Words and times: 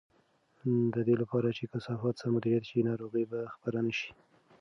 د 0.93 0.95
دې 1.07 1.15
لپاره 1.21 1.49
چې 1.57 1.63
کثافات 1.73 2.15
سم 2.21 2.29
مدیریت 2.35 2.63
شي، 2.69 2.79
ناروغۍ 2.89 3.23
به 3.31 3.39
خپرې 3.53 3.81
نه 3.85 3.93
شي. 3.99 4.09